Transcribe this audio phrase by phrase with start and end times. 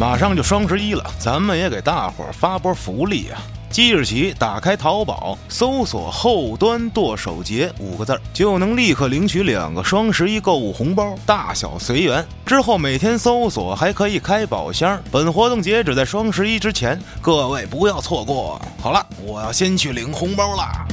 [0.00, 3.42] 马上就双十一了，咱们也给大伙儿发波福利啊！
[3.68, 12.24] 即日起，打开淘宝，搜索“后端剁手节”五个字儿，就能立刻领取两个双十一购物红包，大小随缘。
[12.46, 15.02] 之后每天搜索还可以开宝箱。
[15.10, 18.62] 本活动截止在双十一之前，各位不要错过。
[18.80, 20.86] 好了，我要先去领红包啦。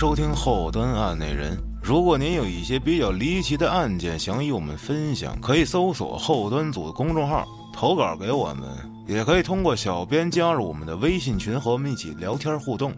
[0.00, 1.54] 收听后端案内人。
[1.82, 8.66] 如果您有一些比较离奇的案件想与我们分享，可以搜索后端组的公众号投稿给我们，
[9.06, 12.94] 也可以通过小编加入我们的微信群和我们一起聊天互动。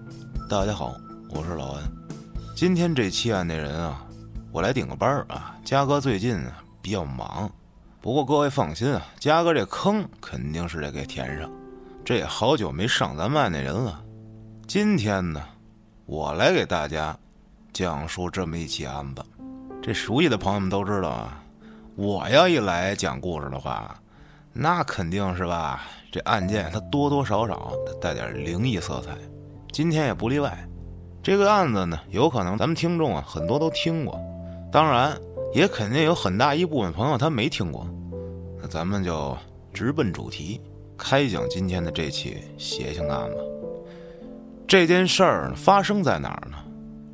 [0.48, 0.94] 大家好，
[1.30, 1.82] 我是老安。
[2.54, 4.06] 今天这期案内人啊，
[4.52, 5.56] 我来顶个班儿啊。
[5.64, 7.50] 嘉哥最近啊比较忙，
[8.00, 11.50] 不过各位放心啊，嘉哥这坑肯定是得给填上。
[12.04, 14.00] 这也好久没上咱们案内人了，
[14.68, 15.42] 今天呢。
[16.06, 17.16] 我来给大家
[17.72, 19.24] 讲述这么一起案子，
[19.80, 21.42] 这熟悉的朋友们都知道啊。
[21.94, 23.94] 我要一来讲故事的话，
[24.52, 25.82] 那肯定是吧。
[26.10, 29.12] 这案件它多多少少带点灵异色彩，
[29.70, 30.68] 今天也不例外。
[31.22, 34.20] 这个案子呢，有可能咱们听众啊很多都听过，
[34.70, 35.16] 当然
[35.54, 37.86] 也肯定有很大一部分朋友他没听过。
[38.60, 39.36] 那咱们就
[39.72, 40.60] 直奔主题，
[40.98, 43.36] 开讲今天的这起邪性案子。
[44.72, 46.56] 这件事儿发生在哪儿呢？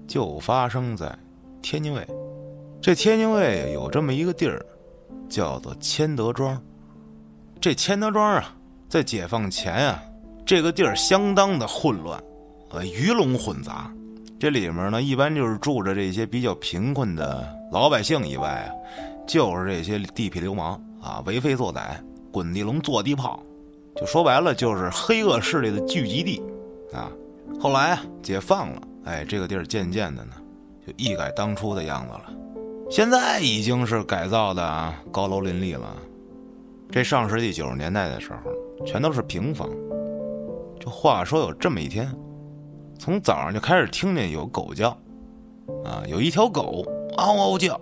[0.06, 1.12] 就发生在
[1.60, 2.06] 天津卫。
[2.80, 4.64] 这天津卫有这么一个地儿，
[5.28, 6.56] 叫做千德庄。
[7.60, 8.54] 这千德庄啊，
[8.88, 10.00] 在解放前啊，
[10.46, 12.22] 这个地儿相当的混乱，
[12.70, 13.92] 呃，鱼龙混杂。
[14.38, 18.70] 这里面呢，一般就是住着这些比较贫困的老百姓以外啊，
[19.26, 21.96] 就是这些地痞流氓啊，为非作歹，
[22.30, 23.42] 滚地龙、坐地炮，
[23.96, 26.40] 就说白了，就是黑恶势力的聚集地
[26.94, 27.10] 啊。
[27.60, 30.32] 后来啊，解放了，哎，这个地儿渐渐的呢，
[30.86, 32.25] 就一改当初的样子了。
[32.91, 35.94] 现在已经是改造的啊高楼林立了。
[36.91, 39.69] 这上世纪九十年代的时候，全都是平房。
[40.81, 42.10] 就话说有这么一天，
[42.98, 44.91] 从早上就开始听见有狗叫，
[45.84, 47.78] 啊，有一条狗嗷嗷叫，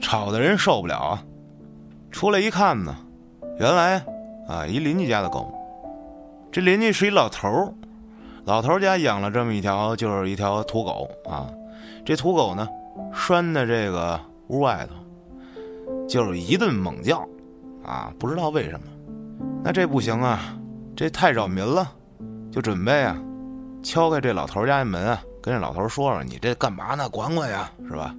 [0.00, 1.24] 吵的人受不了啊。
[2.12, 2.96] 出来一看呢，
[3.58, 4.02] 原来
[4.48, 5.52] 啊，一邻居家的狗。
[6.52, 7.74] 这邻居是一老头儿。
[8.44, 11.48] 老头家养了这么一条，就是一条土狗啊。
[12.04, 12.68] 这土狗呢，
[13.10, 17.26] 拴在这个屋外头，就是一顿猛叫，
[17.82, 18.86] 啊，不知道为什么。
[19.62, 20.54] 那这不行啊，
[20.94, 21.90] 这太扰民了，
[22.52, 23.16] 就准备啊，
[23.82, 27.08] 敲开这老头家的门啊，跟这老头说说：“你这干嘛呢？
[27.08, 28.14] 管管呀，是吧？”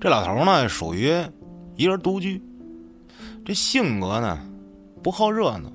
[0.00, 1.12] 这老头呢，属于
[1.74, 2.40] 一人独居，
[3.44, 4.38] 这性格呢，
[5.02, 5.68] 不好热闹，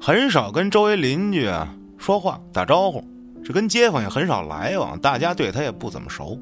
[0.00, 1.72] 很少跟周围邻居啊。
[2.04, 3.02] 说话打招呼，
[3.42, 6.38] 这跟街坊也很少来往，大家对他也不怎么熟，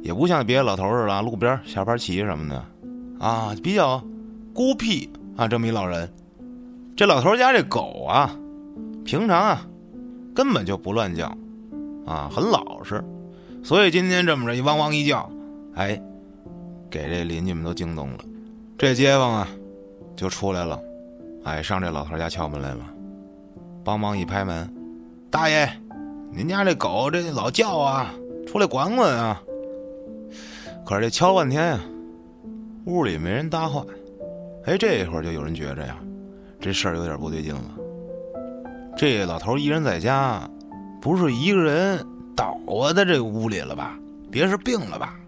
[0.00, 2.64] 也不像别的老头似的路边下盘棋什么的，
[3.18, 4.00] 啊，比较
[4.54, 6.08] 孤僻啊，这么一老人。
[6.94, 8.32] 这老头家这狗啊，
[9.04, 9.66] 平常啊
[10.32, 11.36] 根本就不乱叫，
[12.06, 13.02] 啊，很老实，
[13.64, 15.28] 所以今天这么着一汪汪一叫，
[15.74, 16.00] 哎，
[16.88, 18.18] 给这邻居们都惊动了。
[18.78, 19.48] 这街坊啊
[20.14, 20.80] 就出来了，
[21.42, 22.86] 哎，上这老头家敲门来了，
[23.82, 24.72] 帮忙一拍门。
[25.32, 25.66] 大爷，
[26.30, 28.12] 您家这狗这老叫啊，
[28.46, 29.42] 出来管管啊！
[30.84, 31.80] 可是这敲了半天呀，
[32.84, 33.82] 屋里没人搭话。
[34.66, 35.96] 哎，这一会儿就有人觉着呀，
[36.60, 37.70] 这事儿有点不对劲了。
[38.94, 40.46] 这老头一人在家，
[41.00, 41.98] 不是一个人
[42.36, 42.54] 倒
[42.94, 43.98] 在这屋里了吧？
[44.30, 45.18] 别是病了吧？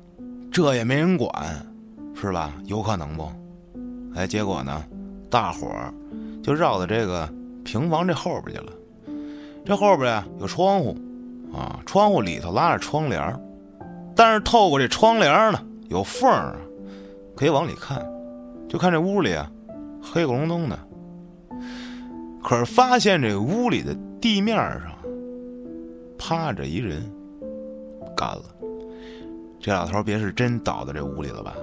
[0.53, 1.33] 这也没人管，
[2.15, 2.53] 是吧？
[2.67, 3.27] 有可能不？
[4.15, 4.85] 哎，结果呢，
[5.31, 5.91] 大伙儿
[6.43, 7.27] 就绕到这个
[7.65, 8.71] 平房这后边去了。
[9.65, 10.97] 这后边呀有窗户，
[11.53, 13.41] 啊，窗户里头拉着窗帘
[14.15, 15.59] 但是透过这窗帘呢
[15.89, 16.59] 有缝儿，
[17.35, 18.05] 可以往里看，
[18.69, 19.51] 就看这屋里啊
[20.03, 20.79] 黑咕隆咚的。
[22.43, 24.83] 可是发现这屋里的地面上
[26.19, 27.03] 趴着一人，
[28.15, 28.43] 干了。
[29.59, 31.55] 这老头别是真倒在这屋里了吧？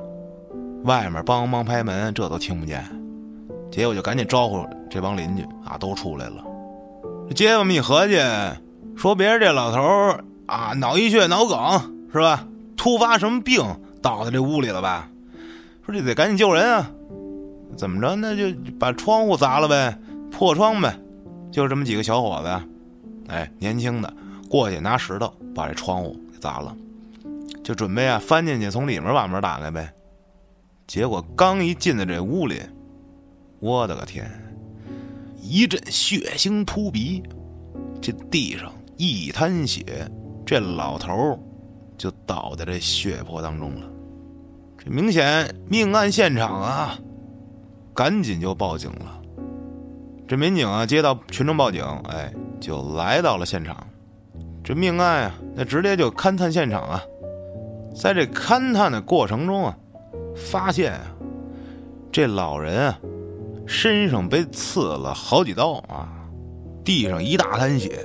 [0.86, 2.84] 外面梆梆拍门，这都听不见。
[3.72, 6.44] 结果就赶紧招呼这帮邻居啊，都出来了。
[7.34, 8.20] 街坊们一合计，
[8.96, 9.82] 说别人这老头
[10.46, 11.58] 啊，脑溢血、脑梗
[12.12, 12.46] 是吧？
[12.76, 13.64] 突发什么病
[14.02, 15.08] 倒在这屋里了吧？
[15.86, 16.92] 说这得赶紧救人啊！
[17.78, 18.16] 怎么着？
[18.16, 19.98] 那就把窗户砸了呗，
[20.30, 20.98] 破窗呗。
[21.52, 24.14] 就这么几个小伙子，哎，年轻的
[24.50, 26.76] 过去拿石头把这窗户给砸了，
[27.64, 29.92] 就准备啊翻进去从里面把门打开呗。
[30.88, 32.62] 结果刚一进到这屋里，
[33.60, 34.30] 我的个天！
[35.52, 37.22] 一阵血腥扑鼻，
[38.02, 40.10] 这地上一滩血，
[40.46, 41.38] 这老头
[41.98, 43.86] 就倒在这血泊当中了。
[44.78, 46.98] 这明显命案现场啊，
[47.94, 49.22] 赶紧就报警了。
[50.26, 53.76] 这民警啊接到群众报警，哎，就来到了现场。
[54.64, 57.04] 这命案啊，那直接就勘探现场啊。
[57.94, 59.78] 在这勘探的过程中啊，
[60.34, 61.14] 发现啊，
[62.10, 62.98] 这老人啊。
[63.72, 66.10] 身上被刺了好几刀啊，
[66.84, 68.04] 地上一大滩血，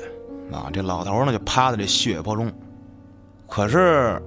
[0.53, 2.51] 啊，这老头呢就趴在这血泊中。
[3.49, 4.23] 可是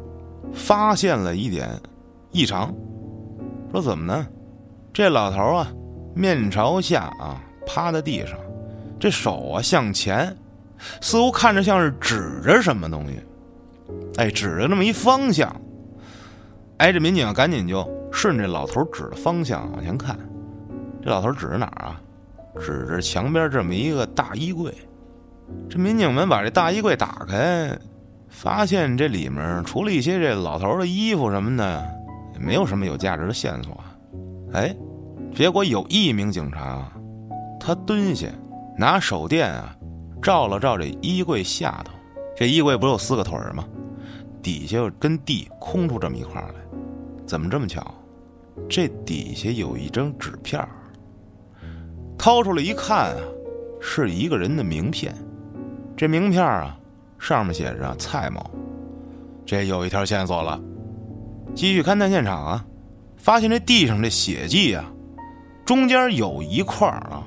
[0.53, 1.69] 发现了一点
[2.31, 2.75] 异常，
[3.71, 4.27] 说怎么呢？
[4.91, 5.71] 这老头啊，
[6.13, 8.37] 面朝下啊，趴在地上，
[8.99, 10.35] 这手啊向前，
[10.99, 13.17] 似乎看着像是指着什么东西，
[14.17, 15.49] 哎，指着那么一方向。
[16.79, 20.19] 哎，这民警赶紧就顺着老头指的方向往前看。
[21.09, 21.99] 这老头指着哪儿啊？
[22.59, 24.71] 指着墙边这么一个大衣柜。
[25.67, 27.75] 这民警们把这大衣柜打开，
[28.29, 31.83] 发现这里面除了一些这老头的衣服什么的，
[32.35, 33.83] 也没有什么有价值的线索。
[34.53, 34.75] 哎，
[35.33, 36.87] 结果有一名警察，
[37.59, 38.27] 他蹲下
[38.77, 39.75] 拿手电啊，
[40.21, 41.91] 照了照这衣柜下头。
[42.37, 43.65] 这衣柜不是有四个腿儿吗？
[44.43, 46.53] 底下跟地空出这么一块来，
[47.25, 47.95] 怎么这么巧？
[48.69, 50.69] 这底下有一张纸片儿。
[52.19, 53.17] 掏出来一看啊，
[53.79, 55.15] 是一个人的名片。
[55.95, 56.77] 这名片啊，
[57.17, 58.45] 上面写着蔡某。
[59.45, 60.59] 这有一条线索了。
[61.55, 62.65] 继续勘探现场啊，
[63.15, 64.83] 发现这地上这血迹啊，
[65.65, 67.23] 中间有一块啊，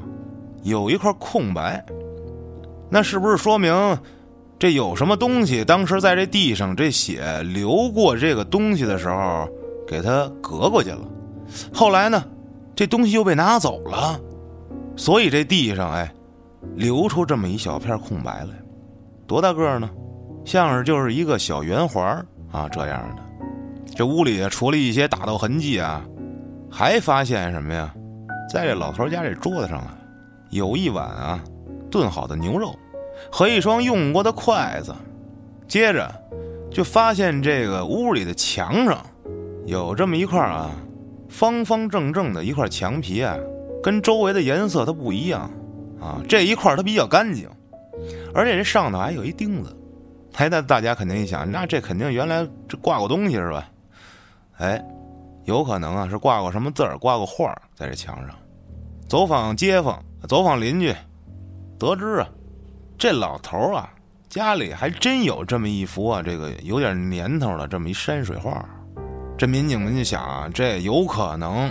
[0.62, 1.82] 有一块空白。
[2.90, 3.98] 那是不是说明
[4.58, 5.64] 这有什么东西？
[5.64, 9.48] 当时在这地上这血流过这个东西的时候，
[9.88, 11.00] 给它隔过去了。
[11.72, 12.22] 后来呢，
[12.76, 14.20] 这东西又被拿走了。
[14.96, 16.12] 所以这地上哎，
[16.76, 18.50] 留出这么一小片空白来，
[19.26, 19.90] 多大个呢？
[20.44, 22.04] 像是就是一个小圆环
[22.50, 23.22] 啊这样的。
[23.94, 26.04] 这屋里除了一些打斗痕迹啊，
[26.70, 27.94] 还发现什么呀？
[28.52, 29.96] 在这老头家这桌子上啊，
[30.50, 31.42] 有一碗啊
[31.90, 32.74] 炖好的牛肉
[33.30, 34.94] 和一双用过的筷子。
[35.68, 36.12] 接着
[36.70, 38.98] 就发现这个屋里的墙上
[39.64, 40.70] 有这么一块啊
[41.28, 43.36] 方方正正的一块墙皮啊。
[43.82, 45.50] 跟周围的颜色它不一样，
[46.00, 47.48] 啊，这一块它比较干净，
[48.32, 49.76] 而且这上头还有一钉子，
[50.36, 53.68] 哎，那大家肯定一想，那这肯定原来这挂过东西是吧？
[54.58, 54.82] 哎，
[55.44, 58.36] 有可能啊是挂过什么字儿，挂过画儿在这墙上。
[59.08, 60.94] 走访街坊，走访邻居，
[61.78, 62.28] 得知啊，
[62.96, 63.90] 这老头啊
[64.28, 68.64] 家里还真有这么一幅啊，这个有点年头的这么一山水画。
[69.36, 71.70] 这民警们就想啊，这有可能。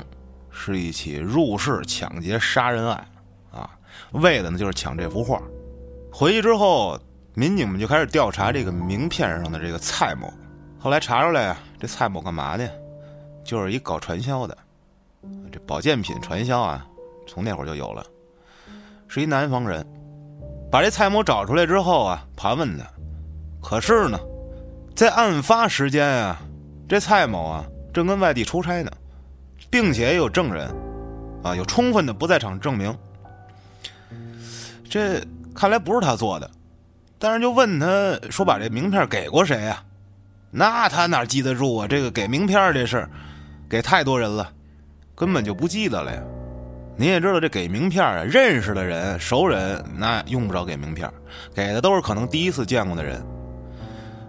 [0.51, 3.07] 是一起入室抢劫杀人案，
[3.51, 3.69] 啊，
[4.11, 5.41] 为的呢就是抢这幅画。
[6.11, 6.99] 回去之后，
[7.33, 10.31] 民警们就开始调查这个名片上的这个蔡某。
[10.77, 12.67] 后来查出来啊，这蔡某干嘛呢？
[13.43, 14.57] 就是一搞传销的，
[15.51, 16.85] 这保健品传销啊，
[17.27, 18.05] 从那会儿就有了，
[19.07, 19.85] 是一南方人。
[20.71, 22.85] 把这蔡某找出来之后啊，盘问他。
[23.61, 24.19] 可是呢，
[24.95, 26.41] 在案发时间啊，
[26.87, 28.91] 这蔡某啊正跟外地出差呢。
[29.71, 30.69] 并且有证人，
[31.41, 32.95] 啊，有充分的不在场证明。
[34.89, 35.25] 这
[35.55, 36.51] 看来不是他做的，
[37.17, 39.81] 但是就问他说：“把这名片给过谁呀？”
[40.51, 41.87] 那他哪记得住啊？
[41.87, 43.07] 这个给名片这事，
[43.69, 44.51] 给太多人了，
[45.15, 46.21] 根本就不记得了呀。
[46.97, 51.09] 你也知道，这给名片啊，认识的人、熟人，那用不着给名片，
[51.55, 53.25] 给的都是可能第一次见过的人。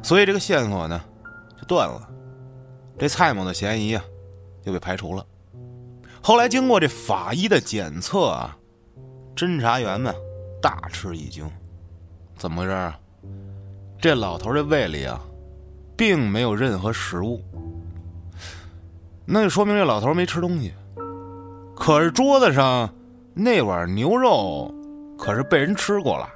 [0.00, 1.00] 所以这个线索呢，
[1.60, 2.08] 就断了。
[2.96, 4.04] 这蔡某的嫌疑啊，
[4.64, 5.26] 就被排除了。
[6.24, 8.56] 后来经过这法医的检测啊，
[9.34, 10.14] 侦查员们
[10.62, 11.50] 大吃一惊，
[12.36, 12.96] 怎么回事啊？
[14.00, 15.20] 这老头这胃里啊，
[15.96, 17.42] 并没有任何食物，
[19.26, 20.72] 那就说明这老头没吃东西。
[21.74, 22.88] 可是桌子上
[23.34, 24.72] 那碗牛肉
[25.18, 26.28] 可是被人吃过了，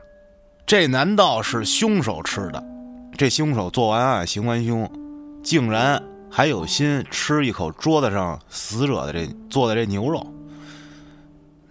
[0.66, 2.60] 这难道是凶手吃的？
[3.16, 4.90] 这凶手做完案行完凶，
[5.44, 6.02] 竟然。
[6.30, 10.26] 还有心吃一口桌子上死者的这做的这牛肉，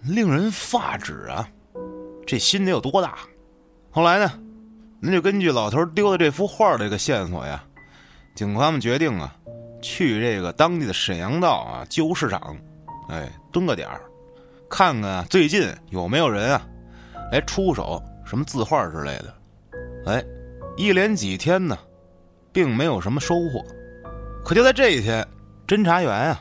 [0.02, 1.48] 令人发指啊！
[2.26, 3.18] 这心得有多大？
[3.90, 4.32] 后来呢，
[4.98, 7.62] 那就根据老头丢的这幅画这个线索呀，
[8.34, 9.34] 警方们决定啊，
[9.80, 12.56] 去这个当地的沈阳道啊旧物市场，
[13.08, 14.00] 哎，蹲个点儿，
[14.68, 16.66] 看看最近有没有人啊
[17.30, 19.34] 来出手什么字画之类的。
[20.06, 20.24] 哎，
[20.76, 21.78] 一连几天呢，
[22.52, 23.64] 并没有什么收获。
[24.46, 25.26] 可就在这一天，
[25.66, 26.40] 侦查员啊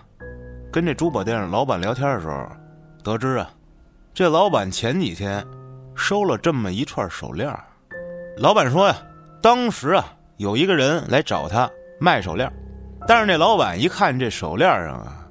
[0.72, 2.48] 跟这珠宝店老板聊天的时候，
[3.04, 3.50] 得知啊，
[4.14, 5.44] 这老板前几天
[5.96, 7.52] 收了这么一串手链。
[8.38, 8.96] 老板说呀，
[9.42, 10.06] 当时啊
[10.38, 11.68] 有一个人来找他
[12.00, 12.48] 卖手链，
[13.08, 15.28] 但是那老板一看这手链上啊，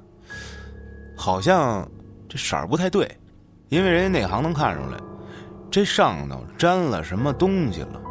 [1.15, 1.89] 好像
[2.27, 3.09] 这色儿不太对，
[3.69, 4.97] 因为人家内行能看出来，
[5.71, 8.01] 这上头沾了什么东西了。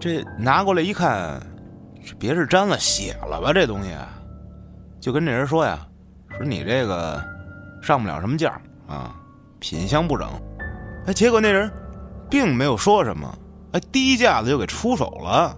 [0.00, 1.38] 这拿过来一看，
[2.14, 3.52] 别是沾了血了吧？
[3.52, 3.90] 这东西，
[5.00, 5.86] 就跟这人说呀
[6.36, 7.22] ：“说你这个
[7.82, 9.14] 上不了什么价啊，
[9.58, 10.28] 品相不整。”
[11.06, 11.70] 哎，结果那人
[12.30, 13.38] 并没有说什么，
[13.72, 15.56] 哎，低价的就给出手了。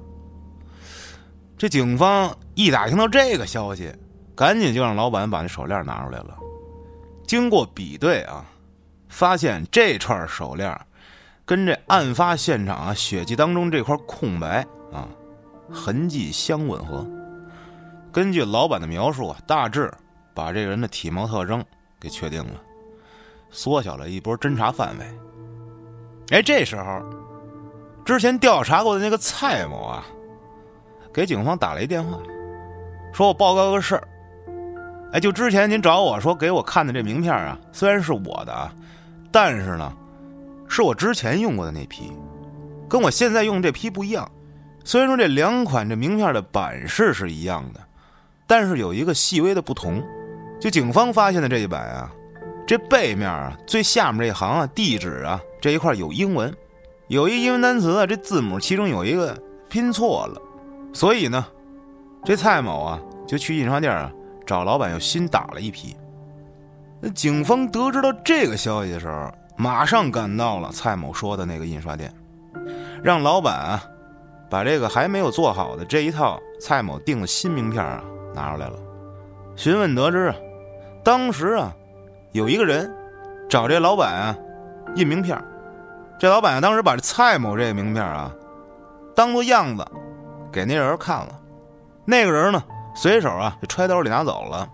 [1.57, 3.93] 这警方一打听到这个消息，
[4.35, 6.37] 赶紧就让老板把那手链拿出来了。
[7.27, 8.45] 经过比对啊，
[9.09, 10.79] 发现这串手链。
[11.45, 14.61] 跟这案发现场啊血迹当中这块空白
[14.93, 15.09] 啊
[15.71, 17.07] 痕迹相吻合，
[18.13, 19.93] 根据老板的描述啊，大致
[20.35, 21.65] 把这个人的体貌特征
[22.01, 22.61] 给确定了，
[23.51, 25.05] 缩小了一波侦查范围。
[26.31, 27.03] 哎，这时候
[28.05, 30.05] 之前调查过的那个蔡某啊，
[31.13, 32.19] 给警方打了一电话，
[33.13, 34.09] 说我报告个事儿。
[35.13, 38.73] 哎，就之前您找我说给我看的这名片啊，虽然是我的啊，
[39.31, 39.93] 但是呢。
[40.71, 42.13] 是我之前用过的那批，
[42.91, 44.31] 跟我现在用这批不一样。
[44.89, 47.81] 虽然说这两款这名片的版式是一样的，
[48.47, 50.03] 但是有一个细微的不同。
[50.59, 52.11] 就警方发现的这一版啊，
[52.67, 56.51] 这背面啊最下面这一行啊地址啊这一块有英文，
[57.09, 60.41] 有一英文单词啊这字母其中有一个拼错了，
[60.95, 61.47] 所以呢，
[62.25, 64.11] 这蔡某啊就去印刷店啊
[64.47, 65.95] 找老板又新打了一批。
[66.99, 69.31] 那警方得知到这个消息的时候。
[69.61, 72.15] 马上赶到了蔡某说的那个印刷店，
[73.03, 73.83] 让老板啊
[74.51, 78.03] 把这个还没有做好的这一套蔡某订的新名片啊
[78.35, 78.75] 拿出来了。
[79.57, 80.37] 询问得知啊，
[81.05, 81.75] 当时啊
[82.33, 82.93] 有一个人
[83.49, 84.37] 找这老板啊
[84.95, 85.37] 印名片，
[86.19, 88.33] 这老板当时把这蔡某这个名片啊
[89.15, 89.85] 当做样子
[90.53, 91.39] 给那人看了，
[92.05, 92.63] 那个人呢
[92.95, 94.69] 随手啊就揣兜里拿走了。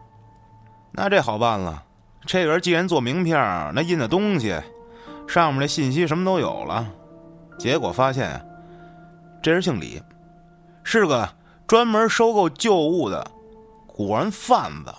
[0.92, 1.82] 那这好办了，
[2.26, 3.36] 这个人既然做名片，
[3.74, 4.54] 那印的东西。
[5.26, 6.86] 上面的信息什么都有了，
[7.58, 8.46] 结果发现，
[9.44, 10.00] 这人姓李，
[10.84, 11.28] 是个
[11.66, 13.30] 专门收购旧物的
[13.86, 14.90] 古玩贩子，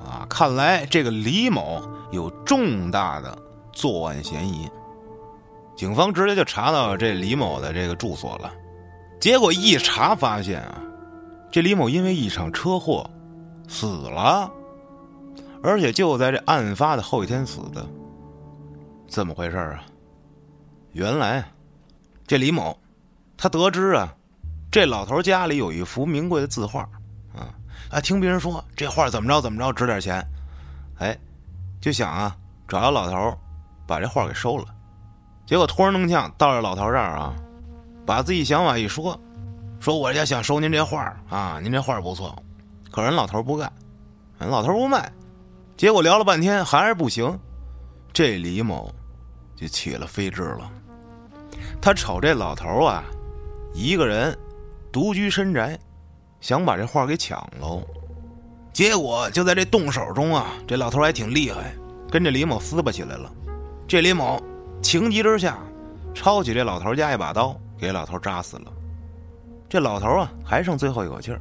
[0.00, 3.36] 啊，看来这个李某有重大的
[3.72, 4.70] 作案嫌疑。
[5.74, 8.52] 警方直接就查到这李某的这个住所了，
[9.20, 10.80] 结果一查发现啊，
[11.50, 13.10] 这李某因为一场车祸
[13.66, 14.48] 死了，
[15.64, 17.84] 而且就在这案发的后一天死的。
[19.08, 19.82] 怎么回事啊？
[20.92, 21.44] 原来，
[22.24, 22.78] 这李某，
[23.38, 24.12] 他得知啊，
[24.70, 26.80] 这老头家里有一幅名贵的字画，
[27.32, 27.54] 啊
[27.88, 30.20] 啊，听别人说这画怎么着怎么着值点钱，
[30.98, 31.16] 哎，
[31.80, 33.38] 就想啊找着老头，
[33.86, 34.64] 把这画给收了。
[35.46, 37.32] 结果托人弄呛到这老头这儿啊，
[38.04, 39.18] 把自己想法一说，
[39.78, 42.36] 说我家想收您这画啊，您这画不错，
[42.90, 43.72] 可人老头不干，
[44.40, 45.10] 人老头不卖，
[45.76, 47.38] 结果聊了半天还是不行，
[48.12, 48.92] 这李某。
[49.56, 50.70] 就起了飞智了，
[51.80, 53.02] 他瞅这老头啊，
[53.80, 54.36] 一个人
[54.90, 55.78] 独居深宅，
[56.40, 57.80] 想把这画给抢喽。
[58.72, 61.72] 结果就在这动手中啊，这老头还挺厉害，
[62.10, 63.32] 跟这李某撕巴起来了。
[63.86, 64.42] 这李某
[64.82, 65.60] 情急之下，
[66.12, 68.64] 抄起这老头家一把刀，给老头扎死了。
[69.68, 71.40] 这老头啊，还剩最后一口气儿，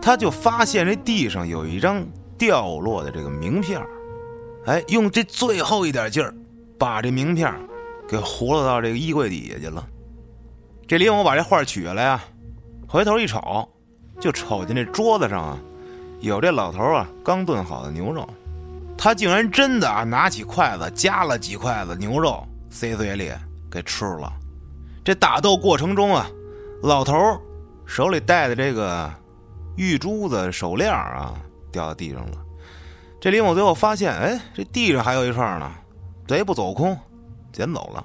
[0.00, 2.06] 他就发现这地上有一张
[2.38, 3.84] 掉落的这个名片
[4.66, 6.32] 哎，用这最后一点劲儿。
[6.78, 7.52] 把这名片
[8.08, 9.84] 给糊了到这个衣柜底下去了。
[10.86, 12.24] 这李某把这画取下来啊，
[12.86, 13.68] 回头一瞅，
[14.20, 15.58] 就瞅见这桌子上啊，
[16.20, 18.28] 有这老头啊刚炖好的牛肉。
[18.98, 23.32] 他竟然真的啊拿起筷子夹了几筷子牛肉塞嘴里
[23.70, 24.32] 给吃了。
[25.02, 26.28] 这打斗过程中啊，
[26.82, 27.16] 老头
[27.86, 29.10] 手里戴的这个
[29.76, 31.34] 玉珠子手链啊
[31.72, 32.38] 掉到地上了。
[33.20, 35.72] 这李某最后发现，哎，这地上还有一串呢。
[36.28, 36.96] 贼不走空，
[37.52, 38.04] 捡走了。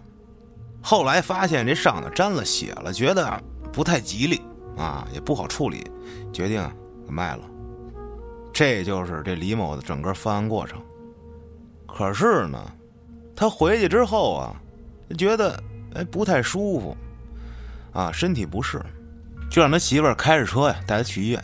[0.90, 4.42] 后来发现这上头沾了血了，觉得不太吉利
[4.78, 5.86] 啊，也不好处理，
[6.32, 6.66] 决定
[7.06, 7.42] 给卖了。
[8.54, 10.82] 这就是这李某的整个犯案过程。
[11.86, 12.58] 可是呢，
[13.36, 14.56] 他回去之后啊，
[15.18, 15.62] 觉得
[15.94, 16.96] 哎不太舒服，
[17.92, 18.82] 啊，身体不适，
[19.52, 21.44] 就让他媳妇儿开着车呀带他去医院。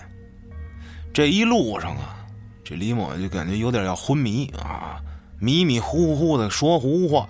[1.14, 2.16] 这一路上啊，
[2.64, 5.02] 这李某就感觉有点要昏迷啊，
[5.38, 7.28] 迷迷糊糊的说胡话。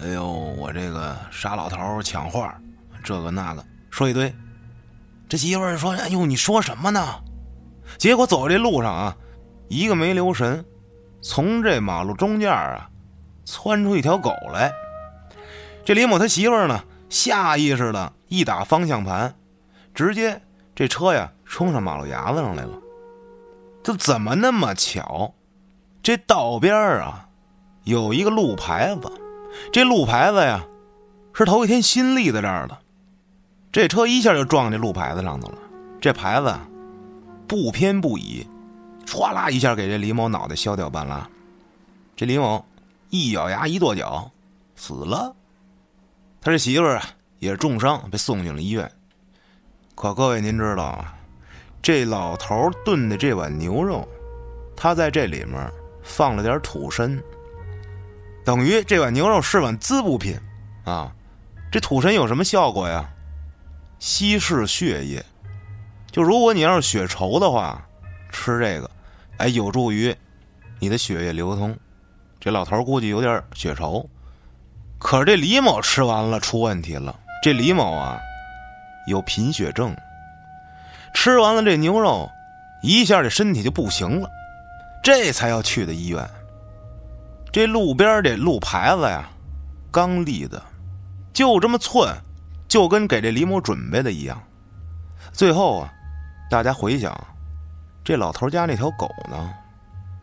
[0.00, 2.56] 哎呦，我这个傻老头抢话，
[3.02, 4.32] 这个那个说一堆。
[5.28, 7.04] 这媳妇儿说：“哎呦，你说什么呢？”
[7.98, 9.16] 结果走这路上啊，
[9.68, 10.64] 一个没留神，
[11.20, 12.88] 从这马路中间啊，
[13.44, 14.72] 窜出一条狗来。
[15.84, 19.34] 这李某他媳妇儿呢，下意识的一打方向盘，
[19.92, 20.40] 直接
[20.76, 22.78] 这车呀冲上马路牙子上来了。
[23.82, 25.34] 这怎么那么巧？
[26.02, 27.28] 这道边啊，
[27.82, 29.10] 有一个路牌子。
[29.72, 30.64] 这路牌子呀，
[31.32, 32.78] 是头一天新立在这儿的。
[33.70, 35.58] 这车一下就撞这路牌子上头了。
[36.00, 36.54] 这牌子
[37.46, 38.46] 不偏不倚，
[39.04, 41.28] 唰啦一下给这李某脑袋削掉半拉。
[42.16, 42.64] 这李某
[43.10, 44.30] 一咬牙一跺脚，
[44.76, 45.34] 死了。
[46.40, 47.04] 他这媳妇儿啊
[47.38, 48.90] 也是重伤，被送进了医院。
[49.94, 51.14] 可各位您知道啊，
[51.82, 54.08] 这老头炖的这碗牛肉，
[54.76, 55.70] 他在这里面
[56.02, 57.20] 放了点土参。
[58.48, 60.34] 等于这碗牛肉是碗滋补品，
[60.86, 61.12] 啊，
[61.70, 63.06] 这土参有什么效果呀？
[63.98, 65.22] 稀释血液，
[66.10, 67.86] 就如果你要是血稠的话，
[68.32, 68.90] 吃这个，
[69.36, 70.16] 哎，有助于
[70.78, 71.76] 你的血液流通。
[72.40, 74.02] 这老头估计有点血稠，
[74.98, 77.14] 可是这李某吃完了出问题了。
[77.42, 78.18] 这李某啊，
[79.08, 79.94] 有贫血症，
[81.12, 82.26] 吃完了这牛肉，
[82.82, 84.30] 一下这身体就不行了，
[85.02, 86.26] 这才要去的医院。
[87.58, 89.28] 这路边这路牌子呀，
[89.90, 90.62] 刚立的，
[91.32, 92.08] 就这么寸，
[92.68, 94.40] 就跟给这李某准备的一样。
[95.32, 95.92] 最后啊，
[96.48, 97.12] 大家回想，
[98.04, 99.50] 这老头家那条狗呢？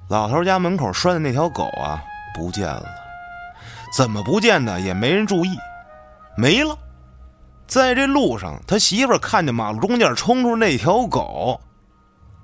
[0.08, 2.02] 老头家门口拴的那条狗啊，
[2.34, 2.86] 不见了。
[3.94, 4.80] 怎么不见的？
[4.80, 5.58] 也没人注意，
[6.38, 6.74] 没了。
[7.68, 11.60] 在这路上，他媳妇看见马路中间冲出那条狗，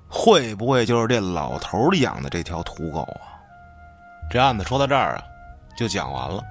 [0.06, 3.31] 会不会就是这老头养的这条土狗啊？
[4.32, 5.22] 这案子说到这儿啊，
[5.76, 6.42] 就讲完了。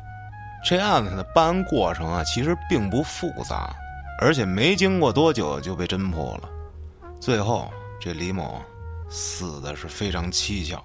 [0.63, 3.75] 这案子的办案过程啊，其实并不复杂，
[4.19, 6.49] 而且没经过多久就被侦破了。
[7.19, 8.61] 最后，这李某
[9.09, 10.79] 死的是非常蹊跷。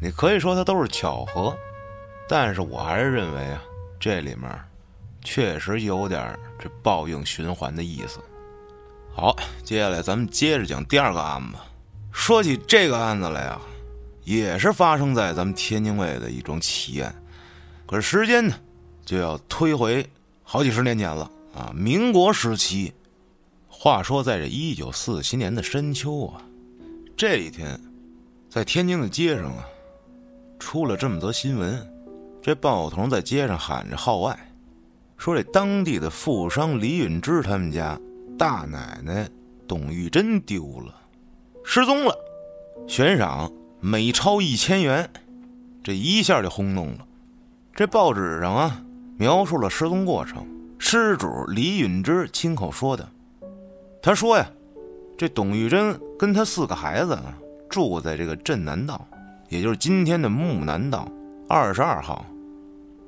[0.00, 1.52] 你可以说他都是巧合，
[2.28, 3.60] 但是我还是认为啊，
[3.98, 4.48] 这里面
[5.24, 8.20] 确实有点这报应循环的意思。
[9.12, 11.58] 好，接下来咱们接着讲第二个案子。
[12.12, 13.60] 说起这个案子来啊。
[14.24, 17.14] 也是发生在咱们天津卫的一桩奇案，
[17.86, 18.54] 可是时间呢，
[19.04, 20.06] 就要推回
[20.42, 21.72] 好几十年前了啊！
[21.74, 22.92] 民国时期，
[23.66, 26.42] 话说在这一九四七年的深秋啊，
[27.16, 27.80] 这一天，
[28.48, 29.64] 在天津的街上啊，
[30.58, 31.84] 出了这么则新闻：
[32.42, 34.38] 这报童在街上喊着号外，
[35.16, 37.98] 说这当地的富商李允之他们家
[38.38, 39.28] 大奶奶
[39.66, 40.94] 董玉珍丢了，
[41.64, 42.14] 失踪了，
[42.86, 43.50] 悬赏。
[43.82, 45.08] 每超一千元，
[45.82, 47.06] 这一下就轰动了。
[47.74, 48.82] 这报纸上啊，
[49.16, 50.46] 描述了失踪过程，
[50.78, 53.08] 失主李允之亲口说的。
[54.02, 54.46] 他说呀，
[55.16, 57.34] 这董玉珍跟他四个孩子啊，
[57.70, 59.08] 住在这个镇南道，
[59.48, 61.10] 也就是今天的木南道
[61.48, 62.26] 二十二号。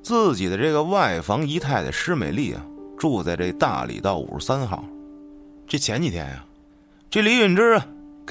[0.03, 2.65] 自己的这个外房姨太太施美丽啊，
[2.97, 4.83] 住在这大理道五十三号。
[5.67, 6.45] 这前几天呀，
[7.11, 7.79] 这李允之。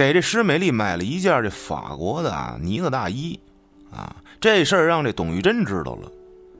[0.02, 3.40] 给这施美丽买了一件这法国的啊呢子大衣，
[3.92, 6.12] 啊，这事儿让这董玉珍知道了，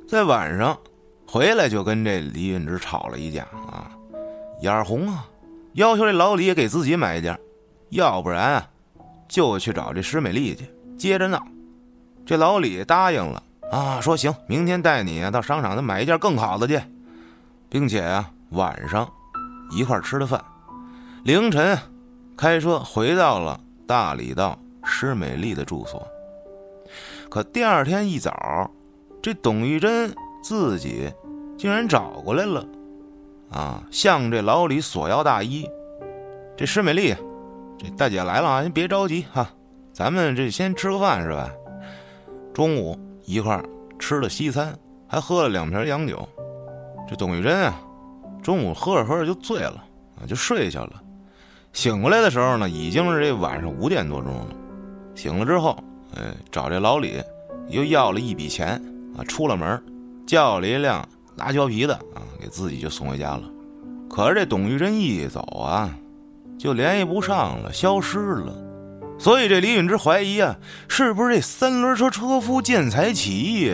[0.08, 0.78] 在晚上
[1.26, 3.90] 回来就跟这李允之吵了一架啊，
[4.62, 5.26] 眼红啊，
[5.74, 7.36] 要求这老李也给自己买一件，
[7.90, 8.64] 要不然，
[9.28, 10.64] 就去找这施美丽去
[10.96, 11.44] 接着闹。
[12.24, 16.80] 这老李答应了啊，说行，明天带你啊到商场再买一件更好的去，
[17.72, 19.12] 并且啊晚上
[19.72, 20.40] 一块吃的饭，
[21.24, 21.76] 凌晨。
[22.38, 26.08] 开车回到了大理道施美丽的住所，
[27.30, 28.70] 可第二天一早，
[29.22, 31.12] 这董玉珍自己
[31.58, 32.66] 竟然找过来了，
[33.52, 35.68] 啊，向这老李索要大衣。
[36.58, 37.16] 这施美丽，
[37.78, 39.50] 这大姐来了啊，您别着急哈，
[39.94, 41.50] 咱们这先吃个饭是吧？
[42.54, 43.64] 中午一块儿
[43.98, 46.28] 吃了西餐，还喝了两瓶洋酒。
[47.08, 47.80] 这董玉珍啊，
[48.42, 49.84] 中午喝着喝着就醉了
[50.16, 51.01] 啊，就睡下了。
[51.74, 54.48] 醒过来的时候呢，已经是这晚上五点多钟了。
[55.16, 55.78] 醒了之后，
[56.16, 57.22] 哎，找这老李
[57.70, 58.82] 又要了一笔钱
[59.18, 59.82] 啊，出了门，
[60.26, 61.08] 叫了一辆
[61.38, 63.44] 拉胶皮的啊，给自己就送回家了。
[64.10, 65.94] 可是这董玉珍一走啊，
[66.60, 68.54] 就联系不上了，消失了。
[69.18, 70.56] 所以这李允之怀疑啊，
[70.88, 73.74] 是不是这三轮车车夫见财起意，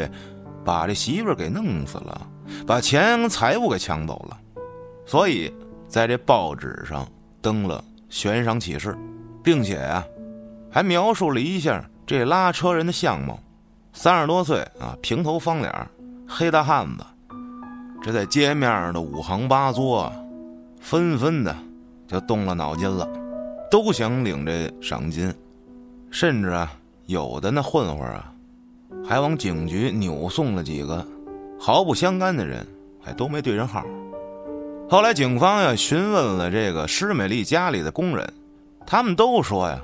[0.64, 2.28] 把这媳妇给弄死了，
[2.68, 4.38] 把钱财物给抢走了，
[5.06, 5.52] 所以
[5.88, 7.08] 在这报纸上
[7.48, 8.94] 登了悬赏启事，
[9.42, 10.06] 并且啊，
[10.70, 13.40] 还描述了一下这拉车人的相貌，
[13.94, 15.74] 三十多岁啊，平头方脸，
[16.28, 17.06] 黑大汉子。
[18.02, 20.12] 这在街面上的五行八作，
[20.82, 21.56] 纷纷的
[22.06, 23.08] 就动了脑筋了，
[23.72, 25.34] 都想领这赏金，
[26.12, 26.70] 甚至啊，
[27.06, 28.34] 有的那混混啊。
[29.06, 31.08] 还往警局扭送了几个
[31.58, 32.68] 毫不相干的人，
[33.02, 33.86] 还都没对上号。
[34.90, 38.26] 后来警方呀询问了这个施美丽家里的工人，
[38.86, 39.82] 他们都说呀，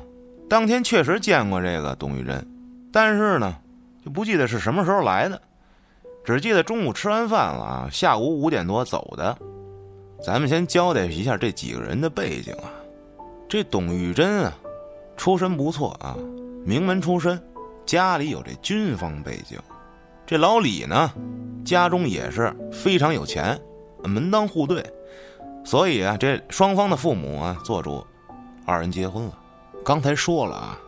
[0.49, 2.47] 当天确实见过这个董玉珍，
[2.89, 3.53] 但是呢，
[4.05, 5.41] 就不记得是什么时候来的，
[6.23, 9.37] 只记得中午吃完饭了啊，下午五点多走的。
[10.25, 12.71] 咱们先交代一下这几个人的背景啊，
[13.49, 14.53] 这董玉珍啊，
[15.17, 16.15] 出身不错啊，
[16.63, 17.37] 名门出身。
[17.85, 19.59] 家里有这军方背景，
[20.25, 21.11] 这老李呢，
[21.65, 23.59] 家中也是非常有钱，
[24.07, 24.83] 门当户对，
[25.63, 28.05] 所以啊，这双方的父母啊，做主
[28.65, 29.37] 二人结婚了。
[29.83, 30.79] 刚才说了啊，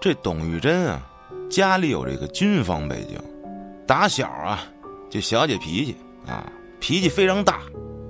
[0.00, 1.02] 这董玉珍啊，
[1.50, 3.18] 家里有这个军方背景，
[3.86, 4.64] 打小啊
[5.08, 5.96] 就小姐脾气
[6.26, 7.60] 啊，脾气非常大，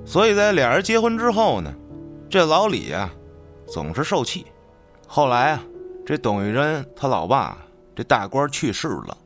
[0.04, 1.74] 所以在俩人结婚之后呢，
[2.28, 3.10] 这老李啊
[3.66, 4.46] 总是受气。
[5.06, 5.62] 后来啊，
[6.06, 7.58] 这董玉珍他老爸。
[7.92, 9.18] 这大官去世了，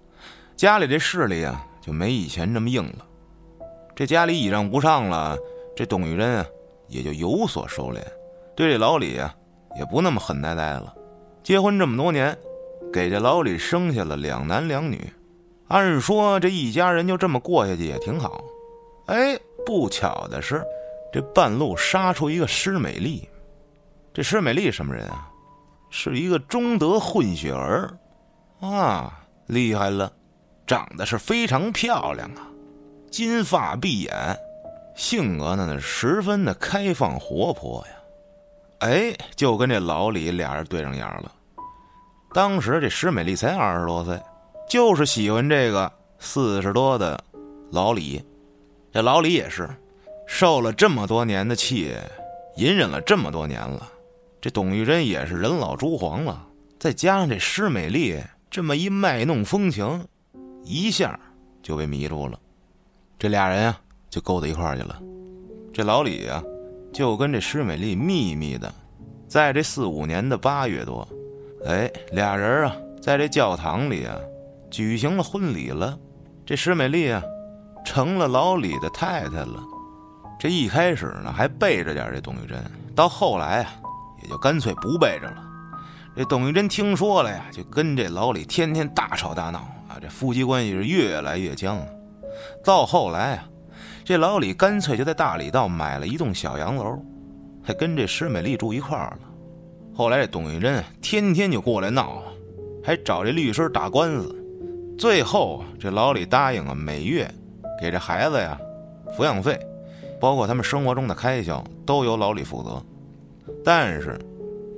[0.57, 3.07] 家里这势力啊就没以前这么硬了。
[3.95, 5.39] 这家里倚仗不上了，
[5.77, 6.47] 这董玉珍啊
[6.89, 8.01] 也就有所收敛，
[8.57, 9.35] 对这老李啊
[9.77, 10.95] 也不那么狠呆呆了。
[11.43, 12.37] 结婚这么多年，
[12.93, 15.13] 给这老李生下了两男两女。
[15.69, 18.43] 按说这一家人就这么过下去也挺好。
[19.07, 20.63] 哎，不巧的是，
[21.13, 23.29] 这半路杀出一个施美丽。
[24.13, 25.29] 这施美丽什么人啊？
[25.91, 27.97] 是一个中德混血儿。
[28.61, 30.11] 啊，厉害了，
[30.67, 32.49] 长得是非常漂亮啊，
[33.15, 34.37] 金发碧眼，
[34.97, 37.95] 性格呢十分的开放活泼呀。
[38.81, 41.31] 哎，就跟这老李俩人对上眼了。
[42.33, 44.21] 当时这施美丽才二十多岁，
[44.69, 47.23] 就是喜欢这个四十多的
[47.71, 48.21] 老李。
[48.93, 49.71] 这老李也是
[50.27, 51.95] 受了这么多年的气，
[52.57, 53.89] 隐忍了这么多年了。
[54.41, 56.45] 这董玉珍也是人老珠黄了，
[56.81, 58.21] 再加上这施美丽。
[58.51, 60.05] 这么一卖弄风情，
[60.65, 61.17] 一下
[61.63, 62.41] 就被迷住了。
[63.19, 65.01] 这俩人啊，就勾到一块儿去了。
[65.73, 66.43] 这老李啊，
[66.93, 68.73] 就跟这施美丽秘密的，
[69.27, 71.07] 在这四五年的八月多，
[71.67, 74.17] 哎，俩人啊，在这教堂里啊，
[74.71, 75.99] 举行了婚礼了。
[76.47, 77.23] 这施美丽啊，
[77.85, 79.63] 成了老李的太太了。
[80.39, 82.63] 这一开始呢，还背着点这董玉珍，
[82.95, 83.75] 到后来啊，
[84.23, 85.43] 也就干脆不背着了。
[86.15, 91.87] 这董玉珍听说了呀，就跟这老李天天大吵大闹啊，这夫妻关系是越来越僵了。
[92.65, 93.49] 到后来啊，
[94.05, 96.99] 这老李干脆就在大理道买了一栋小洋楼，
[97.63, 99.19] 还跟这施美丽住一块儿了。
[99.95, 102.23] 后来这董玉珍天天就过来闹，
[102.83, 104.35] 还找这律师打官司。
[104.99, 107.29] 最后这老李答应啊，每月
[107.81, 108.59] 给这孩子呀
[109.17, 109.59] 抚养费，
[110.21, 112.83] 包括他们生活中的开销都由老李负责。
[113.65, 114.19] 但是。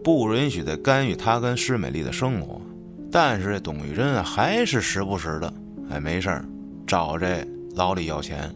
[0.05, 2.61] 不允许再干预他跟施美丽的生活，
[3.11, 5.53] 但是这董玉珍啊，还是时不时的，
[5.91, 6.45] 哎，没事儿
[6.87, 7.45] 找这
[7.77, 8.51] 老李要钱，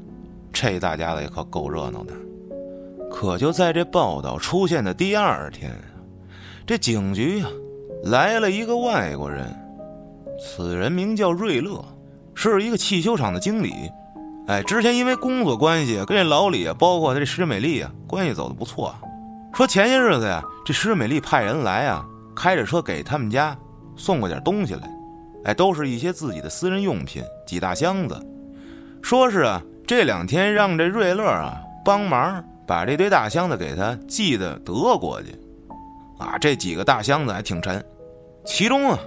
[0.50, 2.14] 这大家子也可够热闹的。
[3.10, 5.70] 可就在这报道出现的第二天，
[6.66, 7.50] 这警局啊
[8.04, 9.54] 来了一个外国人，
[10.40, 11.84] 此人名叫瑞乐，
[12.34, 13.74] 是一个汽修厂的经理。
[14.46, 18.94] 哎，之前因为工作关系跟这老李啊，包括他这施美丽啊，关系走的不错。
[19.52, 23.54] 说前些日子呀，这施美丽派人来啊，开着车给他们家
[23.96, 24.90] 送过点东西来，
[25.44, 28.18] 哎，都是一些自己的私人用品，几大箱子。
[29.02, 35.34] 说是啊，这两天让这瑞乐啊帮忙把这堆大箱子给他寄到德国去。
[36.18, 37.82] 啊，这几个大箱子还挺沉，
[38.44, 38.98] 其中啊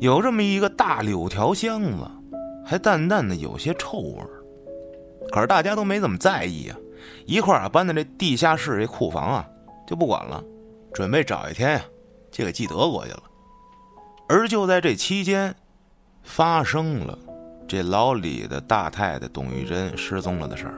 [0.00, 1.98] 有这么一个大柳条箱子，
[2.64, 4.28] 还淡淡的有些臭味儿。
[5.30, 6.76] 可是大家都没怎么在意啊，
[7.26, 9.46] 一块儿啊搬到这地下室这库房啊。
[9.86, 10.42] 就不管了，
[10.94, 11.82] 准备找一天呀，
[12.30, 13.22] 就给寄德国去了。
[14.28, 15.54] 而就在这期间，
[16.22, 17.18] 发生了
[17.72, 20.74] 这老李的大太太董玉珍失踪了的事儿。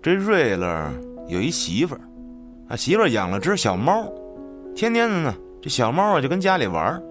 [0.00, 0.90] 这瑞乐
[1.26, 2.00] 有一媳妇儿，
[2.70, 4.10] 啊，媳妇儿养了只小猫，
[4.74, 7.02] 天天的呢，这小猫啊就跟家里玩儿。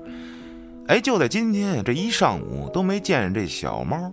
[0.88, 4.12] 哎，就在今天这一上午都没见着这小猫，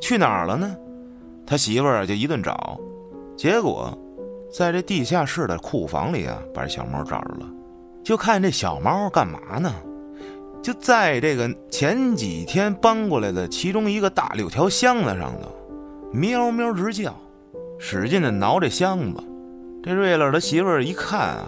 [0.00, 0.76] 去哪儿了呢？
[1.46, 2.76] 他媳妇儿就一顿找，
[3.36, 3.96] 结果。
[4.52, 7.46] 在这地下室的库房里啊，把这小猫找着了，
[8.02, 9.72] 就看这小猫干嘛呢？
[10.64, 15.52] 就在这个前几天搬过来的其中一个大六条箱子上头，
[16.10, 17.14] 喵喵直叫，
[17.78, 19.22] 使劲的挠这箱子。
[19.82, 21.46] 这瑞乐他媳妇儿一看啊，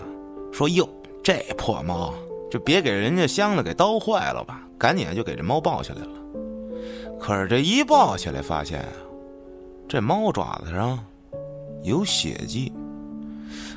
[0.53, 0.87] 说：“哟，
[1.25, 2.13] 这破猫，
[2.51, 6.11] 就别给人家箱子给叨坏了吧？”赶紧就给这猫抱起来了。
[7.19, 8.93] 可是这一抱起来，发现啊，
[9.89, 10.99] 这猫爪子上
[11.83, 12.71] 有血迹。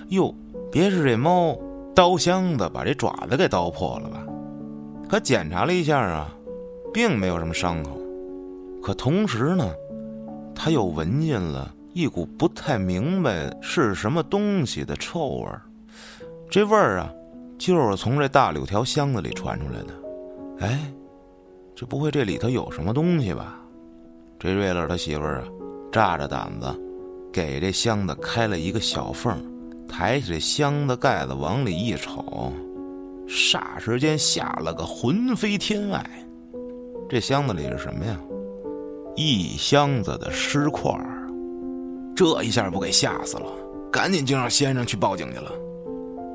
[0.09, 0.35] 哟，
[0.69, 1.57] 别是这猫
[1.95, 4.25] 刀箱子把这爪子给刀破了吧？
[5.09, 6.31] 可检查了一下啊，
[6.93, 7.99] 并没有什么伤口。
[8.81, 9.73] 可同时呢，
[10.53, 11.73] 他又闻见了。
[11.91, 15.61] 一股不太明白是什么东西的臭味儿，
[16.49, 17.11] 这味儿啊，
[17.57, 19.93] 就是从这大柳条箱子里传出来的。
[20.59, 20.93] 哎，
[21.75, 23.59] 这不会这里头有什么东西吧？
[24.37, 25.47] 这瑞乐他媳妇儿啊，
[25.91, 26.67] 炸着胆子，
[27.33, 29.35] 给这箱子开了一个小缝，
[29.87, 32.53] 抬起这箱子盖子往里一瞅，
[33.29, 36.03] 霎时间吓了个魂飞天外。
[37.07, 38.19] 这箱子里是什么呀？
[39.15, 41.29] 一箱子的尸块儿。
[42.15, 43.45] 这一下不给吓死了，
[43.91, 45.51] 赶紧就让先生去报警去了。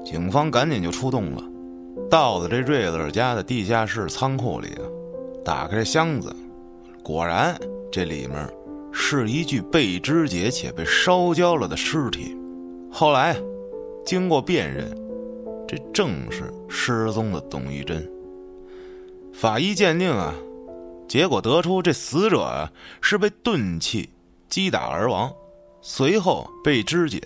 [0.05, 1.43] 警方赶紧就出动了，
[2.09, 4.87] 到了这瑞子家的地下室仓库里啊，
[5.45, 6.33] 打开箱子，
[7.03, 7.59] 果然
[7.91, 8.49] 这里面
[8.93, 12.37] 是一具被肢解且被烧焦了的尸体。
[12.89, 13.37] 后来
[14.07, 14.97] 经过辨认，
[15.67, 18.09] 这正是失踪的董玉珍。
[19.33, 20.33] 法医鉴定啊，
[21.09, 24.09] 结果得出这死者啊是被钝器
[24.49, 25.33] 击打而亡。
[25.81, 27.21] 随后被肢解，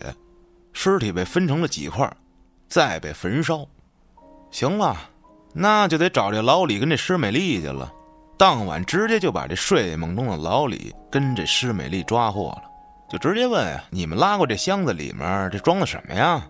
[0.72, 2.10] 尸体被分成了几块，
[2.68, 3.66] 再被焚烧。
[4.50, 4.96] 行了，
[5.52, 7.92] 那就得找这老李跟这施美丽去了。
[8.36, 12.62] 当晚直接就把这睡梦中的老李跟这施美丽抓获了，
[13.10, 16.48] 就直接问呀：“你们拉过这箱子里面这装的什么呀？”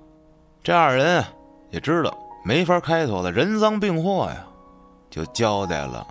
[0.63, 1.25] 这二人
[1.71, 4.47] 也知道没法开脱了，人赃并获呀，
[5.11, 6.07] 就交代了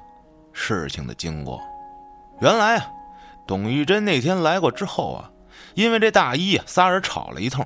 [0.53, 1.59] 事情的经过。
[2.41, 2.87] 原来啊，
[3.47, 5.31] 董玉珍那天来过之后啊。
[5.73, 7.65] 因为这大衣啊，仨人吵了一通，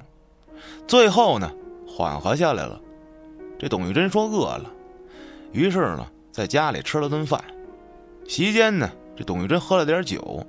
[0.85, 1.49] 最后呢，
[1.87, 2.79] 缓和下来了。
[3.57, 4.69] 这董玉珍说饿了，
[5.53, 7.41] 于是呢，在家里吃了顿饭。
[8.27, 10.45] 席间呢，这董玉珍喝了点酒，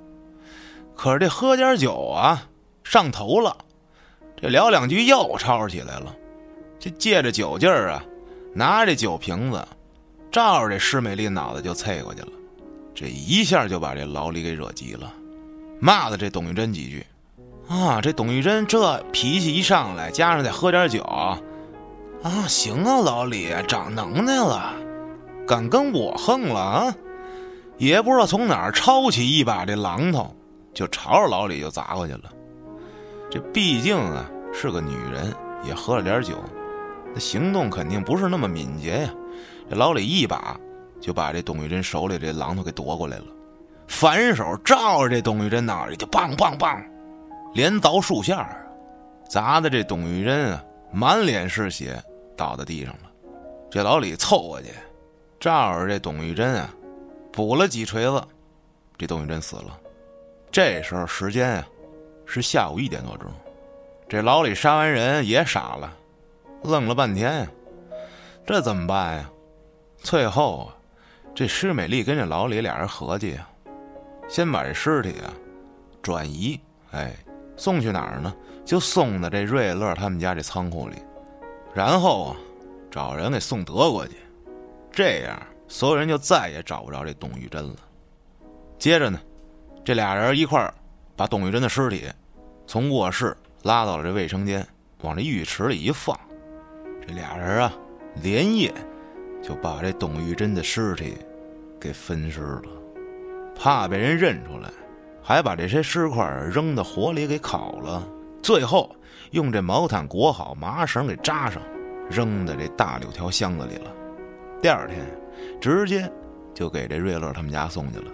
[0.97, 2.43] 可是这喝点酒啊，
[2.83, 3.57] 上头了，
[4.37, 6.15] 这聊两句又吵起来了。
[6.83, 8.05] 这借着酒劲儿啊，
[8.53, 9.65] 拿着酒瓶子，
[10.33, 12.29] 照着这施美丽脑袋就啐过去了。
[12.93, 15.15] 这一下就把这老李给惹急了，
[15.79, 17.07] 骂了这董玉珍几句。
[17.69, 21.39] 啊，这董玉珍这脾气一上来，加上再喝点酒，啊，
[22.49, 24.75] 行啊，老李长能耐了，
[25.47, 26.97] 敢跟我横了啊！
[27.79, 30.35] 也不知道从哪儿抄起一把这榔头，
[30.75, 32.25] 就朝着老李就砸过去了。
[33.31, 35.33] 这毕竟啊是个女人，
[35.65, 36.35] 也喝了点酒，
[37.15, 39.15] 那行动肯定不是那么敏捷呀。
[39.69, 40.59] 这老李一把
[41.01, 43.25] 就把这董玉珍手里这榔头给夺过来了，
[43.89, 46.83] 反手照着这董玉珍脑袋就梆梆梆。
[47.55, 48.49] 连凿数下，
[49.29, 52.03] 砸的这董玉珍啊，满脸是血，
[52.37, 53.11] 倒在地上了。
[53.71, 54.69] 这老李凑过去，
[55.39, 56.71] 照着这董玉珍啊，
[57.31, 58.23] 补了几锤子，
[58.97, 59.79] 这董玉珍死了。
[60.51, 61.67] 这时候时间啊，
[62.25, 63.31] 是下午一点多钟。
[64.09, 65.93] 这老李杀完人也傻了，
[66.65, 67.47] 愣了半天呀，
[68.47, 69.31] 这怎么办呀？
[69.99, 70.77] 最后啊，
[71.35, 73.49] 这施美丽跟这老李俩人合计啊，
[74.29, 75.33] 先把这尸体啊
[76.03, 76.61] 转移，
[76.93, 77.15] 哎。
[77.55, 78.35] 送去哪儿呢？
[78.65, 80.97] 就送到这瑞乐他们家这仓库里，
[81.75, 82.37] 然后啊，
[82.91, 84.17] 找人给送德国去。
[84.91, 87.77] 这样，所有人就再也找不着这董玉珍了。
[88.79, 89.21] 接着呢，
[89.85, 90.73] 这俩人一块儿
[91.15, 92.11] 把董玉珍的尸体
[92.67, 94.67] 从卧室拉到了这卫生间，
[95.03, 96.19] 往这浴池里一放。
[97.07, 97.73] 这俩人啊，
[98.23, 98.73] 连夜
[99.43, 101.17] 就把这董玉珍的尸体
[101.81, 102.65] 给分尸了，
[103.55, 104.71] 怕被人认出来。
[105.25, 108.05] 还把这些尸块扔到火里给烤了，
[108.43, 108.91] 最后
[109.31, 111.63] 用这毛毯裹好，麻绳给扎上，
[112.11, 113.93] 扔在这大柳条箱子里了。
[114.61, 115.07] 第二天，
[115.61, 116.11] 直接
[116.53, 118.11] 就给这瑞乐他们家送去了，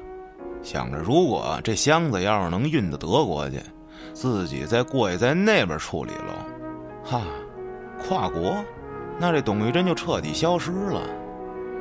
[0.63, 3.59] 想着如果这箱子要是能运到德国去，
[4.13, 6.35] 自己再过去在那边处理喽。
[7.03, 7.23] 哈，
[8.07, 8.63] 跨国，
[9.19, 11.01] 那这董玉珍就彻底消失了，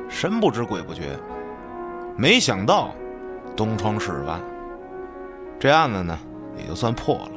[0.08, 1.16] 神不知鬼不觉。
[2.16, 2.92] 没想到，
[3.56, 4.40] 东窗事发。
[5.60, 6.18] 这案子呢，
[6.56, 7.30] 也就算破了。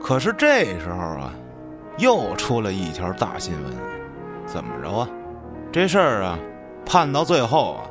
[0.00, 1.32] 可是这时候啊，
[1.98, 3.72] 又出了一条大新闻，
[4.46, 5.08] 怎么着啊？
[5.72, 6.38] 这事儿啊，
[6.86, 7.84] 判到最后啊，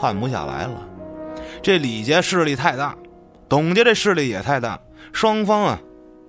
[0.00, 0.88] 判不下来了。
[1.62, 2.96] 这李家势力太大，
[3.48, 4.80] 董家这势力也太大，
[5.12, 5.78] 双方啊，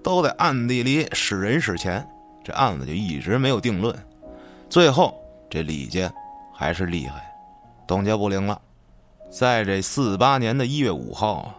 [0.03, 2.07] 都在暗地里使人使钱，
[2.43, 3.95] 这案子就一直没有定论。
[4.73, 6.11] 最后，这李家
[6.51, 7.31] 还是厉害，
[7.85, 8.59] 董家不灵了。
[9.29, 11.55] 在这四八年的一月五号啊，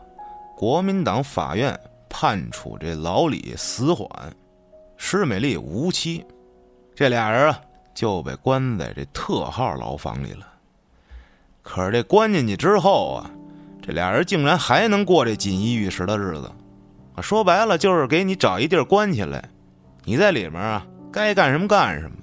[0.56, 4.08] 国民党法院判处这老李死缓，
[4.96, 6.26] 施美丽无期，
[6.92, 7.60] 这俩人啊
[7.94, 10.48] 就被关在这特号牢房里了。
[11.62, 13.30] 可是这关进去之后啊，
[13.80, 16.50] 这俩人竟然还能过这锦衣玉食的日子。
[17.22, 19.48] 说白了就是给你找一地儿关起来，
[20.02, 22.16] 你在里面啊该干什么干什么。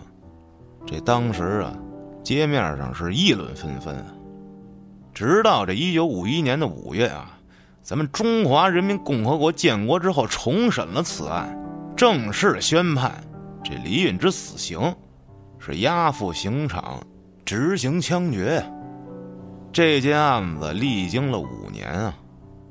[0.85, 1.73] 这当时啊，
[2.23, 4.03] 街面上是议论纷纷。
[5.13, 7.37] 直到这一九五一年的五月啊，
[7.81, 11.57] 咱们中华人民共和国建国之后重审了此案，
[11.95, 13.23] 正式宣判
[13.63, 14.93] 这李允之死刑，
[15.59, 17.01] 是押赴刑场
[17.45, 18.63] 执行枪决。
[19.71, 22.13] 这件案子历经了五年啊，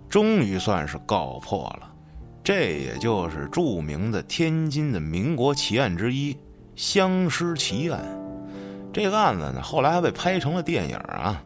[0.08, 1.90] 终于算是告破了。
[2.42, 6.36] 这也就是著名的天津的民国奇案之一——
[6.80, 8.02] 相尸奇案。
[8.90, 11.42] 这个案子呢，后来还被拍成了电影啊。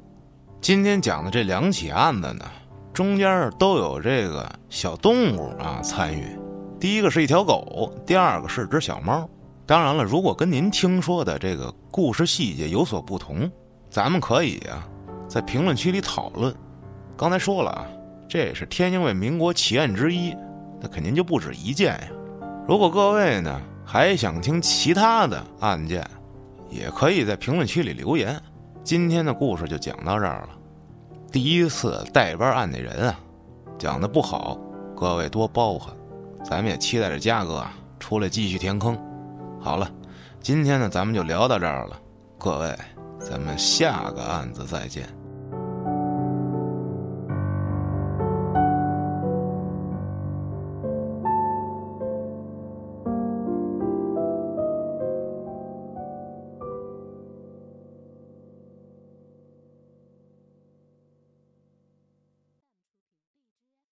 [0.60, 2.44] 今天讲的这两起案子呢，
[2.92, 6.38] 中间都有这个小动物啊参与。
[6.78, 9.28] 第一个是一条狗，第二个是只小猫。
[9.66, 13.50] 当然了，如果跟您听说的这个故事细节有所不同，
[13.90, 14.86] 咱们可以啊。
[15.26, 16.54] 在评论区里讨论。
[17.16, 17.84] 刚才说了啊，
[18.28, 20.32] 这也是天津卫民国奇案之一，
[20.80, 22.08] 那肯定就不止一件呀。
[22.68, 26.04] 如果各位呢还想听其他的案件，
[26.70, 28.40] 也可以在评论区里留言。
[28.82, 30.48] 今天的故事就讲到这儿了。
[31.30, 33.18] 第一次带班案的人啊，
[33.78, 34.58] 讲的不好，
[34.96, 35.94] 各位多包涵。
[36.44, 38.98] 咱们也期待着嘉哥啊出来继续填坑。
[39.60, 39.90] 好了，
[40.40, 41.96] 今天呢咱们就聊到这儿了，
[42.38, 42.76] 各位，
[43.18, 45.08] 咱们下个案子再见。